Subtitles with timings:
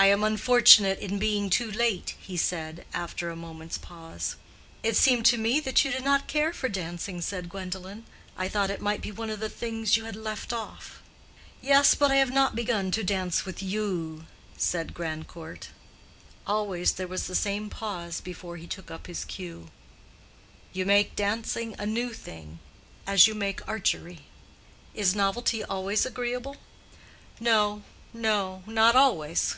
[0.00, 4.36] "I am unfortunate in being too late," he said, after a moment's pause.
[4.80, 8.04] "It seemed to me that you did not care for dancing," said Gwendolen.
[8.36, 11.02] "I thought it might be one of the things you had left off."
[11.60, 14.26] "Yes, but I have not begun to dance with you,"
[14.56, 15.70] said Grandcourt.
[16.46, 19.68] Always there was the same pause before he took up his cue.
[20.72, 22.60] "You make dancing a new thing,
[23.04, 24.20] as you make archery."
[24.94, 26.56] "Is novelty always agreeable?"
[27.40, 27.82] "No,
[28.14, 29.56] no—not always."